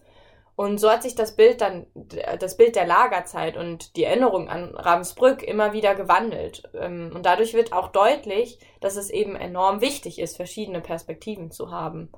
Und 0.61 0.77
so 0.77 0.91
hat 0.91 1.01
sich 1.01 1.15
das 1.15 1.35
Bild 1.35 1.59
dann, 1.59 1.87
das 2.39 2.55
Bild 2.55 2.75
der 2.75 2.85
Lagerzeit 2.85 3.57
und 3.57 3.95
die 3.95 4.03
Erinnerung 4.03 4.47
an 4.47 4.75
Ravensbrück 4.75 5.41
immer 5.41 5.73
wieder 5.73 5.95
gewandelt. 5.95 6.69
Ähm, 6.79 7.11
und 7.15 7.25
dadurch 7.25 7.55
wird 7.55 7.73
auch 7.73 7.87
deutlich, 7.87 8.59
dass 8.79 8.95
es 8.95 9.09
eben 9.09 9.35
enorm 9.35 9.81
wichtig 9.81 10.19
ist, 10.19 10.35
verschiedene 10.35 10.79
Perspektiven 10.79 11.49
zu 11.49 11.71
haben. 11.71 12.09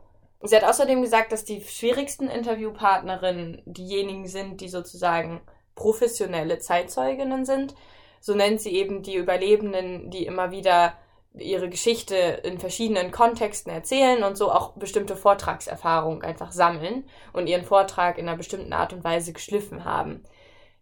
Sie 0.41 0.57
hat 0.57 0.65
außerdem 0.65 1.01
gesagt, 1.01 1.31
dass 1.31 1.45
die 1.45 1.61
schwierigsten 1.61 2.27
Interviewpartnerinnen 2.27 3.61
diejenigen 3.63 4.27
sind, 4.27 4.59
die 4.59 4.67
sozusagen 4.67 5.39
professionelle 5.73 6.59
Zeitzeuginnen 6.59 7.45
sind. 7.45 7.75
So 8.19 8.35
nennt 8.35 8.59
sie 8.59 8.73
eben 8.73 9.03
die 9.03 9.15
Überlebenden, 9.15 10.09
die 10.09 10.25
immer 10.25 10.51
wieder 10.51 10.97
ihre 11.33 11.69
Geschichte 11.69 12.15
in 12.15 12.59
verschiedenen 12.59 13.11
Kontexten 13.11 13.71
erzählen 13.71 14.23
und 14.23 14.37
so 14.37 14.51
auch 14.51 14.73
bestimmte 14.73 15.15
Vortragserfahrungen 15.15 16.21
einfach 16.21 16.51
sammeln 16.51 17.05
und 17.33 17.47
ihren 17.47 17.63
Vortrag 17.63 18.17
in 18.17 18.27
einer 18.27 18.37
bestimmten 18.37 18.73
Art 18.73 18.93
und 18.93 19.03
Weise 19.03 19.33
geschliffen 19.33 19.83
haben. 19.83 20.23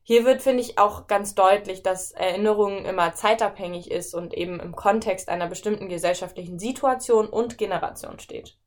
Hier 0.03 0.25
wird, 0.25 0.41
finde 0.41 0.61
ich, 0.61 0.77
auch 0.77 1.07
ganz 1.07 1.35
deutlich, 1.35 1.83
dass 1.83 2.11
Erinnerung 2.11 2.85
immer 2.85 3.13
zeitabhängig 3.13 3.91
ist 3.91 4.13
und 4.13 4.33
eben 4.33 4.59
im 4.59 4.75
Kontext 4.75 5.29
einer 5.29 5.47
bestimmten 5.47 5.89
gesellschaftlichen 5.89 6.59
Situation 6.59 7.27
und 7.27 7.57
Generation 7.57 8.19
steht. 8.19 8.57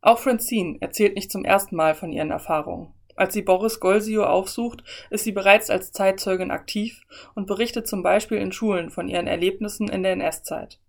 Auch 0.00 0.18
Francine 0.18 0.78
erzählt 0.80 1.14
nicht 1.14 1.30
zum 1.30 1.44
ersten 1.44 1.76
Mal 1.76 1.94
von 1.94 2.12
ihren 2.12 2.30
Erfahrungen. 2.30 2.94
Als 3.20 3.34
sie 3.34 3.42
Boris 3.42 3.80
Golsio 3.80 4.24
aufsucht, 4.24 4.82
ist 5.10 5.24
sie 5.24 5.32
bereits 5.32 5.68
als 5.68 5.92
Zeitzeugin 5.92 6.50
aktiv 6.50 7.02
und 7.34 7.46
berichtet 7.46 7.86
zum 7.86 8.02
Beispiel 8.02 8.38
in 8.38 8.50
Schulen 8.50 8.88
von 8.88 9.08
ihren 9.08 9.26
Erlebnissen 9.26 9.90
in 9.90 10.02
der 10.02 10.12
NS-Zeit. 10.12 10.80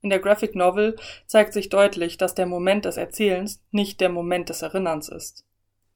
In 0.00 0.08
der 0.08 0.20
Graphic 0.20 0.54
Novel 0.54 0.94
zeigt 1.26 1.52
sich 1.52 1.68
deutlich, 1.68 2.16
dass 2.16 2.36
der 2.36 2.46
Moment 2.46 2.84
des 2.84 2.96
Erzählens 2.96 3.60
nicht 3.72 4.00
der 4.00 4.08
Moment 4.08 4.50
des 4.50 4.62
Erinnerns 4.62 5.08
ist. 5.08 5.44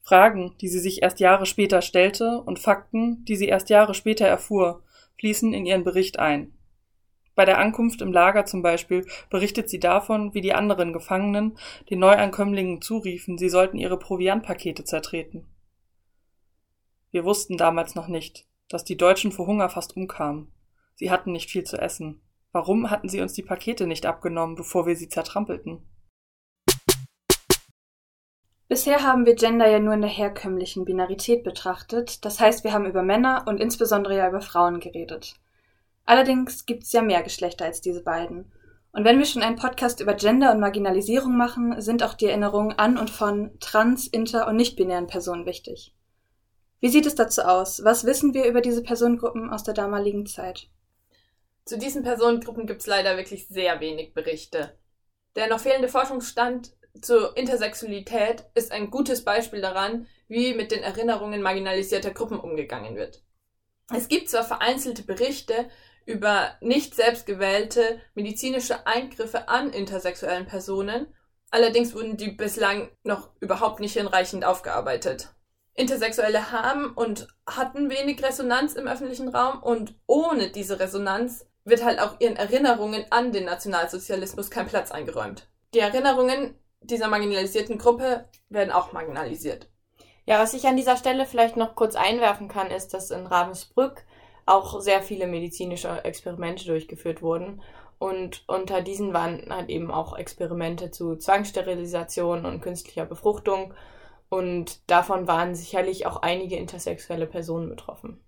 Fragen, 0.03 0.57
die 0.61 0.67
sie 0.67 0.81
sich 0.81 1.01
erst 1.01 1.21
Jahre 1.21 1.47
später 1.47 1.81
stellte 1.81 2.41
und 2.41 2.59
Fakten, 2.59 3.25
die 3.27 3.37
sie 3.37 3.47
erst 3.47 3.71
Jahre 3.71 3.95
später 3.95 4.27
erfuhr, 4.27 4.83
fließen 5.21 5.55
in 5.55 5.65
ihren 5.65 5.85
Bericht 5.85 6.19
ein. 6.19 6.59
Bei 7.37 7.45
der 7.45 7.59
Ankunft 7.59 8.03
im 8.03 8.13
Lager 8.13 8.47
zum 8.47 8.63
Beispiel 8.63 9.07
berichtet 9.31 9.71
sie 9.71 9.79
davon, 9.79 10.35
wie 10.35 10.41
die 10.41 10.55
anderen 10.55 10.93
Gefangenen 10.93 11.57
den 11.89 12.01
Neuankömmlingen 12.01 12.83
zuriefen, 12.83 13.39
sie 13.39 13.49
sollten 13.49 13.79
ihre 13.79 13.97
Proviantpakete 13.97 14.83
zertreten. 14.83 15.47
Wir 17.15 17.25
wussten 17.25 17.57
damals 17.57 17.95
noch 17.95 18.09
nicht, 18.09 18.45
dass 18.69 18.83
die 18.83 18.97
Deutschen 18.97 19.31
vor 19.31 19.47
Hunger 19.47 19.69
fast 19.69 19.97
umkamen. 19.97 20.53
Sie 20.97 21.13
hatten 21.13 21.31
nicht 21.31 21.49
viel 21.49 21.63
zu 21.63 21.81
essen. 21.81 22.21
Warum 22.51 22.91
hatten 22.91 23.09
sie 23.09 23.21
uns 23.21 23.35
die 23.35 23.45
Pakete 23.45 23.87
nicht 23.87 24.05
abgenommen, 24.05 24.57
bevor 24.57 24.85
wir 24.85 24.97
sie 24.97 25.09
zertrampelten? 25.09 25.89
Bisher 28.67 29.05
haben 29.05 29.27
wir 29.27 29.37
Gender 29.37 29.71
ja 29.71 29.79
nur 29.79 29.95
in 29.95 30.01
der 30.01 30.11
herkömmlichen 30.11 30.85
Binarität 30.85 31.45
betrachtet, 31.45 32.25
das 32.25 32.41
heißt, 32.41 32.65
wir 32.65 32.73
haben 32.73 32.85
über 32.85 33.05
Männer 33.05 33.45
und 33.47 33.61
insbesondere 33.61 34.17
ja 34.17 34.29
über 34.29 34.41
Frauen 34.41 34.81
geredet. 34.81 35.37
Allerdings 36.07 36.67
gibt 36.67 36.83
es 36.83 36.91
ja 36.91 37.01
mehr 37.01 37.23
Geschlechter 37.23 37.65
als 37.65 37.81
diese 37.81 38.03
beiden. 38.03 38.51
Und 38.91 39.05
wenn 39.05 39.21
wir 39.21 39.27
schon 39.27 39.43
einen 39.45 39.55
Podcast 39.55 40.01
über 40.01 40.15
Gender 40.15 40.51
und 40.51 40.59
Marginalisierung 40.59 41.37
machen, 41.37 41.81
sind 41.81 42.03
auch 42.03 42.15
die 42.15 42.27
Erinnerungen 42.27 42.77
an 42.77 42.99
und 42.99 43.11
von 43.11 43.57
trans-, 43.61 44.09
inter- 44.09 44.49
und 44.49 44.57
nicht-binären 44.57 45.07
Personen 45.07 45.47
wichtig. 45.47 45.95
Wie 46.81 46.89
sieht 46.89 47.07
es 47.07 47.15
dazu 47.15 47.43
aus? 47.43 47.83
Was 47.85 48.05
wissen 48.05 48.35
wir 48.35 48.45
über 48.47 48.61
diese 48.61 48.83
Personengruppen 48.83 49.51
aus 49.51 49.63
der 49.65 49.75
damaligen 49.75 50.27
Zeit? 50.27 50.69
Zu 51.65 51.79
diesen 51.79 52.03
Personengruppen 52.03 52.67
gibt 52.67 52.83
es 52.83 52.87
leider 52.87 53.17
wirklich 53.17 53.49
sehr 53.49 53.81
wenig 53.81 54.13
Berichte. 54.13 54.77
Der 55.35 55.49
noch 55.49 55.61
fehlende 55.61 55.89
Forschungsstand 55.89 56.77
zur 57.01 57.37
Intersexualität 57.37 58.45
ist 58.55 58.71
ein 58.71 58.91
gutes 58.91 59.25
Beispiel 59.25 59.61
daran, 59.61 60.07
wie 60.29 60.55
mit 60.55 60.71
den 60.71 60.83
Erinnerungen 60.83 61.43
marginalisierter 61.43 62.13
Gruppen 62.13 62.39
umgegangen 62.39 62.97
wird. 62.97 63.23
Es 63.93 64.09
gibt 64.09 64.29
zwar 64.29 64.45
vereinzelte 64.45 65.03
Berichte 65.03 65.69
über 66.07 66.57
nicht 66.61 66.95
selbstgewählte 66.95 68.01
medizinische 68.15 68.87
Eingriffe 68.87 69.49
an 69.49 69.73
intersexuellen 69.73 70.47
Personen. 70.47 71.07
Allerdings 71.51 71.95
wurden 71.95 72.17
die 72.17 72.31
bislang 72.31 72.91
noch 73.03 73.31
überhaupt 73.41 73.81
nicht 73.81 73.95
hinreichend 73.95 74.45
aufgearbeitet. 74.45 75.35
Intersexuelle 75.75 76.53
haben 76.53 76.93
und 76.93 77.29
hatten 77.47 77.91
wenig 77.91 78.23
Resonanz 78.23 78.75
im 78.75 78.87
öffentlichen 78.87 79.29
Raum 79.29 79.63
und 79.63 79.95
ohne 80.07 80.51
diese 80.51 80.79
Resonanz 80.79 81.47
wird 81.65 81.85
halt 81.85 82.01
auch 82.01 82.21
ihren 82.21 82.37
Erinnerungen 82.37 83.05
an 83.11 83.33
den 83.33 83.45
Nationalsozialismus 83.45 84.51
kein 84.51 84.67
Platz 84.67 84.91
eingeräumt. 84.93 85.49
Die 85.75 85.81
Erinnerungen 85.81 86.55
dieser 86.81 87.09
marginalisierten 87.09 87.79
Gruppe 87.79 88.29
werden 88.49 88.71
auch 88.71 88.93
marginalisiert. 88.93 89.69
Ja, 90.27 90.39
was 90.39 90.55
ich 90.55 90.67
an 90.67 90.77
dieser 90.77 90.97
Stelle 90.97 91.27
vielleicht 91.27 91.57
noch 91.57 91.75
kurz 91.75 91.97
einwerfen 91.97 92.49
kann, 92.49 92.71
ist, 92.71 92.95
dass 92.95 93.11
in 93.11 93.27
Ravensbrück 93.27 94.05
auch 94.47 94.81
sehr 94.81 95.03
viele 95.03 95.27
medizinische 95.27 96.05
Experimente 96.05 96.67
durchgeführt 96.67 97.23
wurden. 97.23 97.63
Und 97.99 98.45
unter 98.47 98.81
diesen 98.83 99.13
waren 99.13 99.47
halt 99.51 99.71
eben 99.71 99.91
auch 99.91 100.17
Experimente 100.17 100.91
zu 100.91 101.17
Zwangssterilisation 101.17 102.45
und 102.45 102.61
künstlicher 102.61 103.07
Befruchtung. 103.07 103.75
Und 104.29 104.81
davon 104.91 105.29
waren 105.29 105.55
sicherlich 105.55 106.07
auch 106.07 106.23
einige 106.23 106.57
intersexuelle 106.57 107.27
Personen 107.27 107.69
betroffen. 107.69 108.21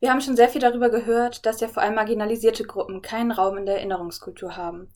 Wir 0.00 0.10
haben 0.10 0.20
schon 0.20 0.36
sehr 0.36 0.48
viel 0.48 0.60
darüber 0.60 0.90
gehört, 0.90 1.46
dass 1.46 1.60
ja 1.60 1.68
vor 1.68 1.82
allem 1.82 1.94
marginalisierte 1.94 2.64
Gruppen 2.64 3.02
keinen 3.02 3.30
Raum 3.30 3.56
in 3.58 3.66
der 3.66 3.76
Erinnerungskultur 3.76 4.56
haben. 4.56 4.92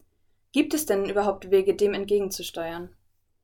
Gibt 0.52 0.74
es 0.74 0.86
denn 0.86 1.08
überhaupt 1.08 1.50
Wege, 1.50 1.74
dem 1.74 1.94
entgegenzusteuern? 1.94 2.94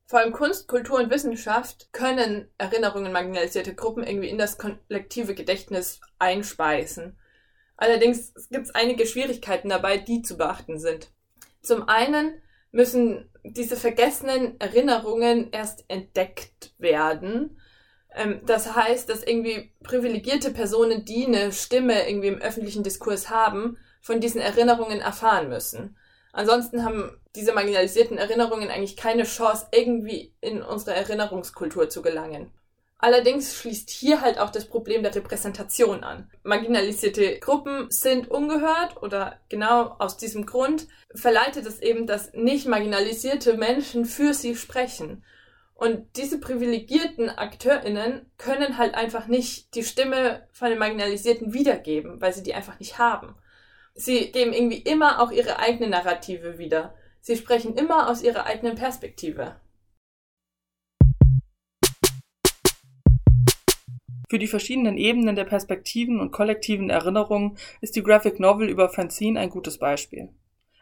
Vor 0.05 0.19
allem 0.19 0.33
Kunst, 0.33 0.67
Kultur 0.67 0.99
und 0.99 1.09
Wissenschaft 1.09 1.93
können 1.93 2.49
Erinnerungen 2.57 3.11
marginalisierter 3.11 3.73
Gruppen 3.73 4.03
irgendwie 4.03 4.29
in 4.29 4.37
das 4.37 4.57
kollektive 4.57 5.33
Gedächtnis 5.33 6.01
einspeisen. 6.19 7.17
Allerdings 7.77 8.33
gibt 8.49 8.65
es 8.65 8.75
einige 8.75 9.05
Schwierigkeiten 9.05 9.69
dabei, 9.69 9.97
die 9.97 10.21
zu 10.21 10.37
beachten 10.37 10.79
sind. 10.79 11.11
Zum 11.61 11.87
einen 11.87 12.41
müssen 12.73 13.29
diese 13.43 13.77
vergessenen 13.77 14.59
Erinnerungen 14.59 15.51
erst 15.51 15.85
entdeckt 15.87 16.73
werden. 16.77 17.57
Ähm, 18.13 18.41
das 18.45 18.75
heißt, 18.75 19.07
dass 19.07 19.23
irgendwie 19.23 19.71
privilegierte 19.83 20.51
Personen, 20.51 21.05
die 21.05 21.25
eine 21.25 21.53
Stimme 21.53 22.09
irgendwie 22.09 22.27
im 22.27 22.41
öffentlichen 22.41 22.83
Diskurs 22.83 23.29
haben, 23.29 23.77
von 24.01 24.19
diesen 24.19 24.41
Erinnerungen 24.41 24.99
erfahren 24.99 25.47
müssen. 25.47 25.95
Ansonsten 26.33 26.83
haben 26.83 27.15
diese 27.35 27.53
marginalisierten 27.53 28.17
Erinnerungen 28.17 28.69
eigentlich 28.69 28.97
keine 28.97 29.23
Chance, 29.23 29.67
irgendwie 29.71 30.33
in 30.41 30.61
unsere 30.63 30.95
Erinnerungskultur 30.95 31.89
zu 31.89 32.01
gelangen. 32.01 32.51
Allerdings 33.03 33.57
schließt 33.57 33.89
hier 33.89 34.21
halt 34.21 34.39
auch 34.39 34.49
das 34.49 34.63
Problem 34.63 35.03
der 35.03 35.13
Repräsentation 35.13 36.05
an. 36.05 36.31
Marginalisierte 36.43 37.37
Gruppen 37.39 37.91
sind 37.91 38.31
ungehört 38.31 39.03
oder 39.03 39.41
genau 39.49 39.97
aus 39.99 40.15
diesem 40.15 40.45
Grund 40.45 40.87
verleitet 41.13 41.65
es 41.65 41.81
eben, 41.81 42.07
dass 42.07 42.31
nicht 42.31 42.65
marginalisierte 42.65 43.57
Menschen 43.57 44.05
für 44.05 44.33
sie 44.33 44.55
sprechen. 44.55 45.25
Und 45.75 46.15
diese 46.15 46.39
privilegierten 46.39 47.29
AkteurInnen 47.29 48.25
können 48.37 48.77
halt 48.77 48.95
einfach 48.95 49.27
nicht 49.27 49.75
die 49.75 49.83
Stimme 49.83 50.47
von 50.53 50.69
den 50.69 50.79
Marginalisierten 50.79 51.51
wiedergeben, 51.51 52.21
weil 52.21 52.31
sie 52.31 52.43
die 52.43 52.53
einfach 52.53 52.79
nicht 52.79 52.99
haben. 52.99 53.35
Sie 53.95 54.31
geben 54.31 54.53
irgendwie 54.53 54.81
immer 54.81 55.21
auch 55.21 55.31
ihre 55.31 55.59
eigene 55.59 55.89
Narrative 55.89 56.57
wieder. 56.57 56.95
Sie 57.19 57.35
sprechen 57.35 57.75
immer 57.75 58.09
aus 58.09 58.23
ihrer 58.23 58.45
eigenen 58.45 58.75
Perspektive. 58.75 59.57
Für 64.33 64.39
die 64.39 64.47
verschiedenen 64.47 64.97
Ebenen 64.97 65.35
der 65.35 65.43
Perspektiven 65.43 66.19
und 66.19 66.31
kollektiven 66.31 66.89
Erinnerungen 66.89 67.55
ist 67.81 67.95
die 67.95 68.01
Graphic 68.01 68.39
Novel 68.39 68.67
über 68.67 68.89
Francine 68.89 69.39
ein 69.39 69.51
gutes 69.51 69.77
Beispiel. 69.77 70.29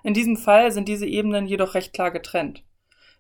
In 0.06 0.14
diesem 0.14 0.38
Fall 0.38 0.72
sind 0.72 0.88
diese 0.88 1.06
Ebenen 1.06 1.48
jedoch 1.48 1.74
recht 1.74 1.92
klar 1.92 2.12
getrennt. 2.12 2.64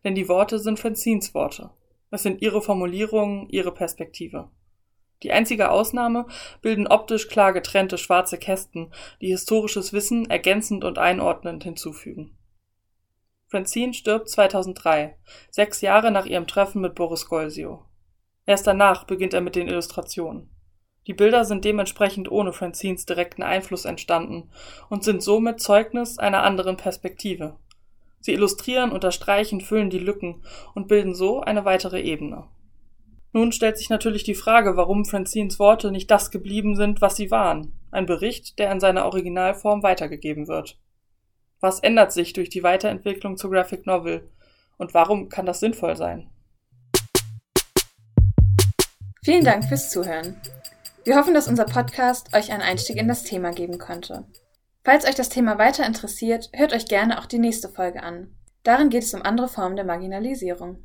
Denn 0.05 0.15
die 0.15 0.29
Worte 0.29 0.59
sind 0.59 0.79
Francines 0.79 1.33
Worte. 1.33 1.71
Es 2.11 2.23
sind 2.23 2.41
ihre 2.41 2.61
Formulierungen, 2.61 3.49
ihre 3.49 3.73
Perspektive. 3.73 4.49
Die 5.21 5.33
einzige 5.33 5.69
Ausnahme 5.69 6.27
bilden 6.61 6.87
optisch 6.87 7.27
klar 7.27 7.51
getrennte 7.51 7.97
schwarze 7.97 8.37
Kästen, 8.37 8.93
die 9.19 9.31
historisches 9.31 9.91
Wissen 9.91 10.29
ergänzend 10.29 10.85
und 10.85 10.97
einordnend 10.97 11.65
hinzufügen. 11.65 12.37
Francine 13.49 13.93
stirbt 13.93 14.29
2003, 14.29 15.17
sechs 15.49 15.81
Jahre 15.81 16.09
nach 16.09 16.25
ihrem 16.25 16.47
Treffen 16.47 16.79
mit 16.81 16.95
Boris 16.95 17.27
Golsio. 17.27 17.85
Erst 18.51 18.67
danach 18.67 19.05
beginnt 19.05 19.33
er 19.33 19.39
mit 19.39 19.55
den 19.55 19.69
Illustrationen. 19.69 20.49
Die 21.07 21.13
Bilder 21.13 21.45
sind 21.45 21.63
dementsprechend 21.63 22.29
ohne 22.29 22.51
Francines 22.51 23.05
direkten 23.05 23.43
Einfluss 23.43 23.85
entstanden 23.85 24.49
und 24.89 25.05
sind 25.05 25.23
somit 25.23 25.61
Zeugnis 25.61 26.19
einer 26.19 26.43
anderen 26.43 26.75
Perspektive. 26.75 27.55
Sie 28.19 28.33
illustrieren, 28.33 28.91
unterstreichen, 28.91 29.61
füllen 29.61 29.89
die 29.89 29.99
Lücken 29.99 30.43
und 30.75 30.89
bilden 30.89 31.15
so 31.15 31.39
eine 31.39 31.63
weitere 31.63 32.01
Ebene. 32.01 32.43
Nun 33.31 33.53
stellt 33.53 33.77
sich 33.77 33.89
natürlich 33.89 34.25
die 34.25 34.35
Frage, 34.35 34.75
warum 34.75 35.05
Francines 35.05 35.57
Worte 35.57 35.89
nicht 35.89 36.11
das 36.11 36.29
geblieben 36.29 36.75
sind, 36.75 36.99
was 36.99 37.15
sie 37.15 37.31
waren. 37.31 37.71
Ein 37.89 38.05
Bericht, 38.05 38.59
der 38.59 38.69
in 38.69 38.81
seiner 38.81 39.05
Originalform 39.05 39.81
weitergegeben 39.81 40.49
wird. 40.49 40.77
Was 41.61 41.79
ändert 41.79 42.11
sich 42.11 42.33
durch 42.33 42.49
die 42.49 42.63
Weiterentwicklung 42.63 43.37
zur 43.37 43.49
Graphic 43.49 43.85
Novel? 43.85 44.29
Und 44.77 44.93
warum 44.93 45.29
kann 45.29 45.45
das 45.45 45.61
sinnvoll 45.61 45.95
sein? 45.95 46.29
Vielen 49.23 49.45
Dank 49.45 49.65
fürs 49.65 49.91
Zuhören. 49.91 50.35
Wir 51.03 51.15
hoffen, 51.15 51.35
dass 51.35 51.47
unser 51.47 51.65
Podcast 51.65 52.35
euch 52.35 52.51
einen 52.51 52.63
Einstieg 52.63 52.97
in 52.97 53.07
das 53.07 53.21
Thema 53.21 53.51
geben 53.51 53.77
konnte. 53.77 54.25
Falls 54.83 55.05
euch 55.05 55.13
das 55.13 55.29
Thema 55.29 55.59
weiter 55.59 55.85
interessiert, 55.85 56.49
hört 56.53 56.73
euch 56.73 56.87
gerne 56.87 57.19
auch 57.19 57.27
die 57.27 57.37
nächste 57.37 57.69
Folge 57.69 58.01
an. 58.01 58.35
Darin 58.63 58.89
geht 58.89 59.03
es 59.03 59.13
um 59.13 59.21
andere 59.21 59.47
Formen 59.47 59.75
der 59.75 59.85
Marginalisierung. 59.85 60.83